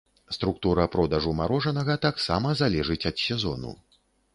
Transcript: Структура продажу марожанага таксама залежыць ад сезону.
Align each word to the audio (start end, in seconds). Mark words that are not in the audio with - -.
Структура 0.37 0.85
продажу 0.95 1.35
марожанага 1.41 2.01
таксама 2.09 2.59
залежыць 2.63 3.03
ад 3.15 3.27
сезону. 3.31 3.81